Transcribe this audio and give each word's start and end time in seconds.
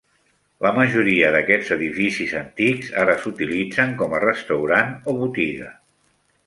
La 0.65 0.69
majoria 0.77 1.29
d'aquests 1.35 1.69
edificis 1.75 2.33
antics 2.41 2.91
ara 3.05 3.17
s'utilitza 3.25 3.89
com 4.03 4.17
a 4.21 4.25
restaurant 4.27 4.95
o 5.15 5.19
botiga. 5.25 5.75